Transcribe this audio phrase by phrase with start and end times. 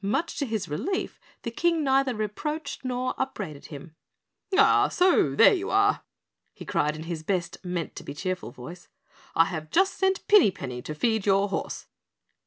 [0.00, 3.94] Much to his relief, the King neither reproached nor upbraided him.
[4.56, 6.02] "Ah, so there you are?"
[6.54, 8.88] he cried in his best meant to be cheerful voice.
[9.34, 11.88] "I have just sent Pinny Penny to feed your horse."